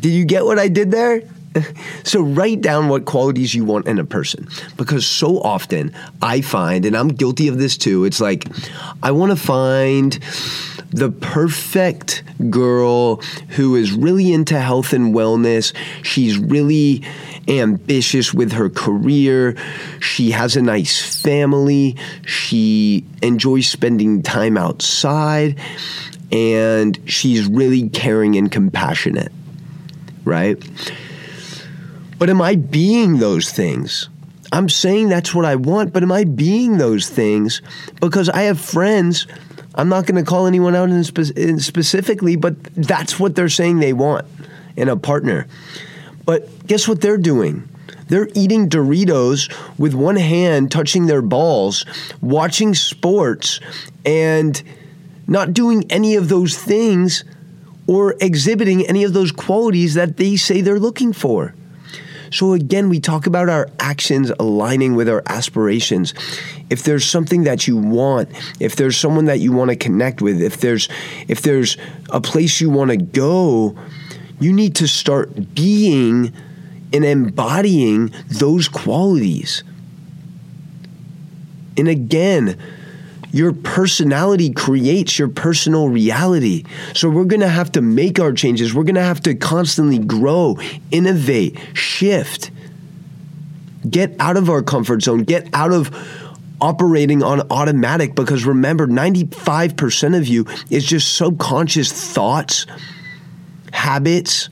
Did 0.00 0.10
you 0.10 0.24
get 0.24 0.44
what 0.44 0.58
I 0.58 0.66
did 0.66 0.90
there? 0.90 1.22
so 2.02 2.20
write 2.20 2.60
down 2.60 2.88
what 2.88 3.04
qualities 3.04 3.54
you 3.54 3.64
want 3.64 3.86
in 3.86 4.00
a 4.00 4.04
person 4.04 4.48
because 4.76 5.06
so 5.06 5.40
often 5.40 5.94
I 6.20 6.40
find, 6.40 6.84
and 6.84 6.96
I'm 6.96 7.10
guilty 7.10 7.46
of 7.46 7.58
this 7.58 7.76
too, 7.76 8.04
it's 8.04 8.20
like 8.20 8.48
I 9.04 9.12
want 9.12 9.30
to 9.30 9.36
find 9.36 10.18
the 10.90 11.10
perfect 11.10 12.22
girl 12.50 13.16
who 13.50 13.76
is 13.76 13.92
really 13.92 14.32
into 14.32 14.58
health 14.58 14.92
and 14.92 15.14
wellness. 15.14 15.74
She's 16.02 16.38
really 16.38 17.02
ambitious 17.46 18.32
with 18.32 18.52
her 18.52 18.68
career. 18.70 19.56
She 20.00 20.30
has 20.30 20.56
a 20.56 20.62
nice 20.62 21.22
family. 21.22 21.96
She 22.26 23.04
enjoys 23.22 23.68
spending 23.68 24.22
time 24.22 24.56
outside. 24.56 25.58
And 26.30 26.98
she's 27.06 27.46
really 27.46 27.88
caring 27.88 28.36
and 28.36 28.52
compassionate, 28.52 29.32
right? 30.24 30.62
But 32.18 32.28
am 32.28 32.42
I 32.42 32.56
being 32.56 33.18
those 33.18 33.50
things? 33.50 34.08
I'm 34.52 34.68
saying 34.68 35.08
that's 35.08 35.34
what 35.34 35.44
I 35.44 35.56
want, 35.56 35.92
but 35.92 36.02
am 36.02 36.12
I 36.12 36.24
being 36.24 36.78
those 36.78 37.08
things? 37.08 37.62
Because 38.00 38.28
I 38.28 38.42
have 38.42 38.60
friends 38.60 39.26
I'm 39.78 39.88
not 39.88 40.06
going 40.06 40.22
to 40.22 40.28
call 40.28 40.46
anyone 40.46 40.74
out 40.74 40.90
in 40.90 41.04
spe- 41.04 41.36
in 41.36 41.60
specifically, 41.60 42.34
but 42.34 42.62
that's 42.74 43.20
what 43.20 43.36
they're 43.36 43.48
saying 43.48 43.78
they 43.78 43.92
want 43.92 44.26
in 44.76 44.88
a 44.88 44.96
partner. 44.96 45.46
But 46.26 46.66
guess 46.66 46.88
what 46.88 47.00
they're 47.00 47.16
doing? 47.16 47.68
They're 48.08 48.28
eating 48.34 48.68
Doritos 48.68 49.54
with 49.78 49.94
one 49.94 50.16
hand 50.16 50.72
touching 50.72 51.06
their 51.06 51.22
balls, 51.22 51.86
watching 52.20 52.74
sports, 52.74 53.60
and 54.04 54.60
not 55.28 55.54
doing 55.54 55.84
any 55.90 56.16
of 56.16 56.28
those 56.28 56.58
things 56.58 57.22
or 57.86 58.16
exhibiting 58.20 58.84
any 58.86 59.04
of 59.04 59.12
those 59.12 59.30
qualities 59.30 59.94
that 59.94 60.16
they 60.16 60.34
say 60.36 60.60
they're 60.60 60.80
looking 60.80 61.12
for. 61.12 61.54
So 62.30 62.52
again, 62.52 62.88
we 62.88 63.00
talk 63.00 63.26
about 63.26 63.48
our 63.48 63.68
actions 63.78 64.30
aligning 64.38 64.94
with 64.94 65.08
our 65.08 65.22
aspirations. 65.26 66.14
If 66.70 66.82
there's 66.82 67.04
something 67.04 67.44
that 67.44 67.66
you 67.66 67.76
want, 67.76 68.28
if 68.60 68.76
there's 68.76 68.96
someone 68.96 69.26
that 69.26 69.40
you 69.40 69.52
want 69.52 69.70
to 69.70 69.76
connect 69.76 70.20
with, 70.20 70.40
if 70.40 70.58
there's 70.58 70.88
if 71.28 71.42
there's 71.42 71.76
a 72.10 72.20
place 72.20 72.60
you 72.60 72.70
want 72.70 72.90
to 72.90 72.96
go, 72.96 73.76
you 74.40 74.52
need 74.52 74.76
to 74.76 74.88
start 74.88 75.54
being 75.54 76.32
and 76.92 77.04
embodying 77.04 78.12
those 78.28 78.68
qualities. 78.68 79.62
And 81.76 81.88
again, 81.88 82.58
your 83.38 83.52
personality 83.52 84.52
creates 84.52 85.18
your 85.18 85.28
personal 85.28 85.88
reality. 85.88 86.64
So 86.94 87.08
we're 87.08 87.24
going 87.24 87.40
to 87.40 87.48
have 87.48 87.72
to 87.72 87.80
make 87.80 88.18
our 88.18 88.32
changes. 88.32 88.74
We're 88.74 88.82
going 88.82 88.96
to 88.96 89.02
have 89.02 89.20
to 89.22 89.34
constantly 89.34 89.98
grow, 89.98 90.58
innovate, 90.90 91.56
shift, 91.72 92.50
get 93.88 94.14
out 94.18 94.36
of 94.36 94.50
our 94.50 94.62
comfort 94.62 95.02
zone, 95.02 95.22
get 95.22 95.48
out 95.54 95.72
of 95.72 95.94
operating 96.60 97.22
on 97.22 97.40
automatic 97.50 98.16
because 98.16 98.44
remember 98.44 98.88
95% 98.88 100.18
of 100.18 100.26
you 100.26 100.44
is 100.70 100.84
just 100.84 101.16
subconscious 101.16 101.92
thoughts, 101.92 102.66
habits, 103.72 104.48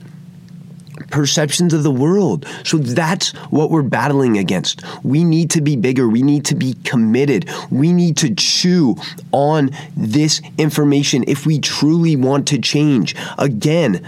perceptions 1.09 1.73
of 1.73 1.83
the 1.83 1.91
world. 1.91 2.45
So 2.63 2.77
that's 2.77 3.31
what 3.51 3.71
we're 3.71 3.81
battling 3.81 4.37
against. 4.37 4.81
We 5.03 5.23
need 5.23 5.49
to 5.51 5.61
be 5.61 5.75
bigger. 5.75 6.07
We 6.07 6.21
need 6.21 6.45
to 6.45 6.55
be 6.55 6.73
committed. 6.83 7.49
We 7.69 7.93
need 7.93 8.17
to 8.17 8.33
chew 8.35 8.95
on 9.31 9.71
this 9.95 10.41
information 10.57 11.23
if 11.27 11.45
we 11.45 11.59
truly 11.59 12.15
want 12.15 12.47
to 12.49 12.59
change. 12.59 13.15
Again, 13.37 14.05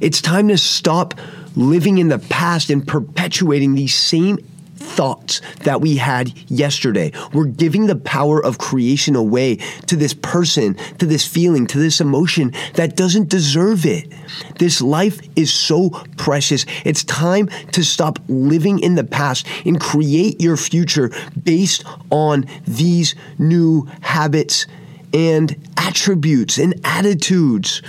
it's 0.00 0.22
time 0.22 0.48
to 0.48 0.58
stop 0.58 1.14
living 1.56 1.98
in 1.98 2.08
the 2.08 2.18
past 2.18 2.70
and 2.70 2.86
perpetuating 2.86 3.74
these 3.74 3.94
same 3.94 4.38
thoughts 4.90 5.40
that 5.64 5.80
we 5.80 5.96
had 5.96 6.32
yesterday. 6.50 7.12
We're 7.32 7.46
giving 7.46 7.86
the 7.86 7.96
power 7.96 8.44
of 8.44 8.58
creation 8.58 9.16
away 9.16 9.56
to 9.86 9.96
this 9.96 10.14
person, 10.14 10.74
to 10.98 11.06
this 11.06 11.26
feeling, 11.26 11.66
to 11.68 11.78
this 11.78 12.00
emotion 12.00 12.52
that 12.74 12.96
doesn't 12.96 13.28
deserve 13.28 13.86
it. 13.86 14.12
This 14.58 14.80
life 14.80 15.20
is 15.36 15.52
so 15.52 15.90
precious. 16.16 16.66
It's 16.84 17.04
time 17.04 17.48
to 17.72 17.84
stop 17.84 18.18
living 18.28 18.80
in 18.80 18.94
the 18.94 19.04
past 19.04 19.46
and 19.64 19.80
create 19.80 20.40
your 20.40 20.56
future 20.56 21.10
based 21.42 21.84
on 22.10 22.46
these 22.66 23.14
new 23.38 23.88
habits 24.00 24.66
and 25.12 25.56
attributes 25.76 26.58
and 26.58 26.74
attitudes. 26.84 27.82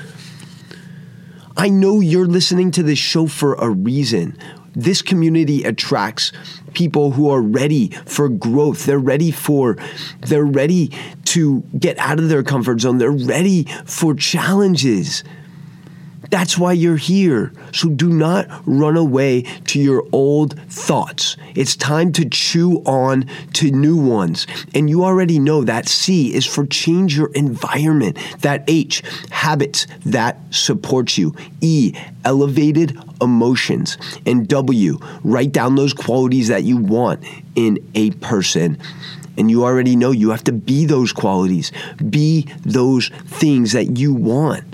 I 1.58 1.70
know 1.70 2.00
you're 2.00 2.26
listening 2.26 2.72
to 2.72 2.84
this 2.84 2.98
show 2.98 3.28
for 3.28 3.56
a 3.56 3.70
reason. 3.70 4.38
This 4.74 5.02
community 5.02 5.64
attracts 5.64 6.32
people 6.74 7.12
who 7.12 7.30
are 7.30 7.42
ready 7.42 7.90
for 8.06 8.30
growth. 8.30 8.86
They're 8.86 9.00
ready 9.00 9.32
for, 9.32 9.78
they're 10.20 10.46
ready 10.46 10.92
to 11.26 11.62
get 11.78 11.98
out 11.98 12.20
of 12.20 12.30
their 12.30 12.44
comfort 12.44 12.82
zone. 12.82 12.98
They're 12.98 13.12
ready 13.12 13.66
for 13.86 14.14
challenges. 14.16 15.24
That's 16.32 16.58
why 16.58 16.72
you're 16.72 16.96
here. 16.96 17.52
So 17.74 17.90
do 17.90 18.10
not 18.10 18.48
run 18.66 18.96
away 18.96 19.42
to 19.42 19.80
your 19.82 20.08
old 20.14 20.58
thoughts. 20.70 21.36
It's 21.56 21.76
time 21.76 22.14
to 22.14 22.28
chew 22.28 22.78
on 22.86 23.26
to 23.54 23.70
new 23.70 23.98
ones. 23.98 24.48
And 24.74 24.90
you 24.90 25.04
already 25.04 25.40
know 25.40 25.66
that 25.66 25.90
C 25.90 26.34
is 26.34 26.46
for 26.46 26.66
change 26.66 27.18
your 27.18 27.32
environment. 27.34 28.18
That 28.40 28.64
H, 28.70 29.04
habits 29.30 29.88
that 30.06 30.40
support 30.52 31.18
you. 31.18 31.36
E, 31.60 31.94
elevated 32.24 32.98
emotions. 33.22 33.98
And 34.26 34.48
W, 34.48 35.00
write 35.26 35.52
down 35.52 35.76
those 35.76 35.94
qualities 35.94 36.48
that 36.48 36.64
you 36.64 36.78
want 36.78 37.26
in 37.56 37.78
a 37.94 38.12
person. 38.12 38.78
And 39.38 39.52
you 39.52 39.66
already 39.66 39.98
know 39.98 40.12
you 40.12 40.30
have 40.30 40.46
to 40.46 40.54
be 40.54 40.86
those 40.86 41.12
qualities, 41.12 41.74
be 42.10 42.48
those 42.66 43.10
things 43.26 43.74
that 43.74 43.98
you 43.98 44.14
want. 44.14 44.71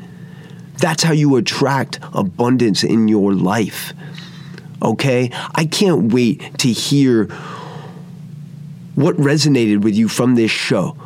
That's 0.80 1.04
how 1.04 1.14
you 1.14 1.36
attract 1.36 2.00
abundance 2.14 2.84
in 2.84 3.08
your 3.08 3.34
life. 3.34 3.94
Okay? 4.82 5.32
I 5.56 5.66
can't 5.66 6.12
wait 6.14 6.58
to 6.60 6.70
hear 6.70 7.26
what 8.96 9.16
resonated 9.18 9.82
with 9.82 9.96
you 9.96 10.08
from 10.08 10.36
this 10.36 10.52
show 10.52 10.98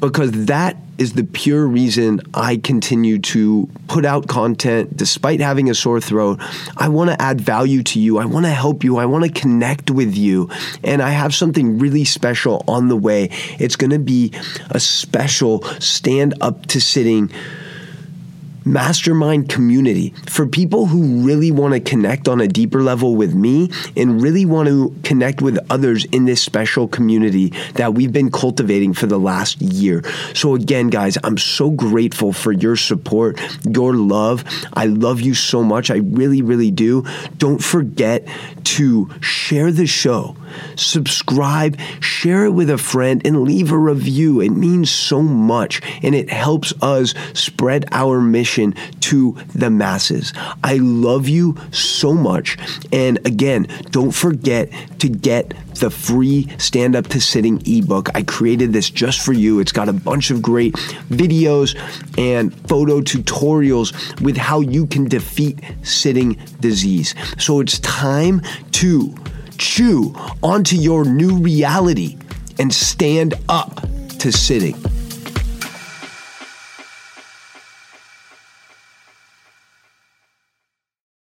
because 0.00 0.30
that 0.46 0.76
is 0.98 1.12
the 1.12 1.24
pure 1.24 1.66
reason 1.66 2.20
I 2.32 2.56
continue 2.56 3.18
to 3.18 3.68
put 3.88 4.04
out 4.04 4.28
content 4.28 4.96
despite 4.96 5.40
having 5.40 5.68
a 5.68 5.74
sore 5.74 6.00
throat. 6.00 6.40
I 6.76 6.88
want 6.88 7.10
to 7.10 7.20
add 7.20 7.40
value 7.40 7.82
to 7.82 8.00
you. 8.00 8.18
I 8.18 8.24
want 8.24 8.46
to 8.46 8.52
help 8.52 8.82
you. 8.82 8.96
I 8.96 9.06
want 9.06 9.24
to 9.24 9.30
connect 9.30 9.90
with 9.90 10.16
you. 10.16 10.48
And 10.82 11.02
I 11.02 11.10
have 11.10 11.34
something 11.34 11.78
really 11.78 12.04
special 12.04 12.64
on 12.66 12.88
the 12.88 12.96
way. 12.96 13.28
It's 13.58 13.76
going 13.76 13.90
to 13.90 13.98
be 13.98 14.32
a 14.70 14.80
special 14.80 15.62
stand 15.80 16.34
up 16.40 16.66
to 16.66 16.80
sitting 16.80 17.30
mastermind 18.66 19.48
community 19.48 20.12
for 20.28 20.46
people 20.46 20.86
who 20.86 21.24
really 21.24 21.52
want 21.52 21.72
to 21.72 21.80
connect 21.80 22.26
on 22.26 22.40
a 22.40 22.48
deeper 22.48 22.82
level 22.82 23.14
with 23.14 23.32
me 23.32 23.70
and 23.96 24.20
really 24.20 24.44
want 24.44 24.68
to 24.68 24.94
connect 25.04 25.40
with 25.40 25.56
others 25.70 26.04
in 26.06 26.24
this 26.24 26.42
special 26.42 26.88
community 26.88 27.52
that 27.74 27.94
we've 27.94 28.12
been 28.12 28.30
cultivating 28.30 28.92
for 28.92 29.06
the 29.06 29.18
last 29.18 29.62
year. 29.62 30.02
So, 30.34 30.56
again, 30.56 30.88
guys, 30.88 31.16
I'm 31.22 31.38
so 31.38 31.70
grateful 31.70 32.32
for 32.32 32.50
your 32.50 32.74
support, 32.76 33.40
your 33.64 33.94
love. 33.94 34.44
I 34.72 34.86
love 34.86 35.20
you 35.20 35.34
so 35.34 35.62
much. 35.62 35.90
I 35.90 35.98
really, 35.98 36.42
really 36.42 36.72
do. 36.72 37.04
Don't 37.38 37.62
forget 37.62 38.26
to 38.64 39.08
share 39.20 39.70
the 39.70 39.86
show, 39.86 40.36
subscribe, 40.74 41.78
share 42.00 42.46
it 42.46 42.50
with 42.50 42.68
a 42.68 42.78
friend, 42.78 43.22
and 43.24 43.44
leave 43.44 43.70
a 43.70 43.78
review. 43.78 44.40
It 44.40 44.50
means 44.50 44.90
so 44.90 45.22
much 45.22 45.80
and 46.02 46.14
it 46.16 46.30
helps 46.30 46.74
us 46.82 47.14
spread 47.32 47.86
our 47.92 48.20
mission 48.20 48.55
to 49.00 49.36
the 49.54 49.70
masses. 49.70 50.32
I 50.64 50.76
love 50.76 51.28
you 51.28 51.56
so 51.70 52.14
much. 52.14 52.56
And 52.92 53.24
again, 53.26 53.66
don't 53.90 54.12
forget 54.12 54.70
to 55.00 55.08
get 55.08 55.54
the 55.76 55.90
free 55.90 56.48
stand 56.58 56.96
up 56.96 57.06
to 57.08 57.20
sitting 57.20 57.62
ebook. 57.66 58.08
I 58.14 58.22
created 58.22 58.72
this 58.72 58.88
just 58.88 59.20
for 59.20 59.32
you. 59.32 59.60
It's 59.60 59.72
got 59.72 59.88
a 59.88 59.92
bunch 59.92 60.30
of 60.30 60.40
great 60.40 60.74
videos 61.10 61.76
and 62.18 62.54
photo 62.68 63.00
tutorials 63.00 63.92
with 64.22 64.36
how 64.36 64.60
you 64.60 64.86
can 64.86 65.04
defeat 65.04 65.60
sitting 65.82 66.38
disease. 66.60 67.14
So 67.38 67.60
it's 67.60 67.78
time 67.80 68.40
to 68.72 69.14
chew 69.58 70.14
onto 70.42 70.76
your 70.76 71.04
new 71.04 71.36
reality 71.36 72.16
and 72.58 72.72
stand 72.72 73.34
up 73.48 73.82
to 74.18 74.32
sitting. 74.32 74.76